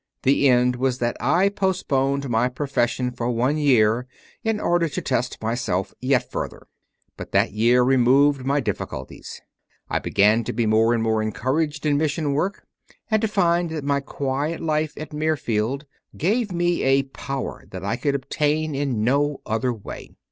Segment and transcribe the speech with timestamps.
[0.23, 4.07] The end was that I postponed my profession for one year,
[4.43, 6.65] in order to test myself yet further.
[7.17, 9.41] But that year removed my difficulties.
[9.91, 12.65] I began to be more and more encouraged in mission work
[13.11, 15.85] and "to 68 CONFESSIONS OF A CONVERT find that my quiet life at Mirfield
[16.17, 20.15] gave me a power that I could obtain in no other way.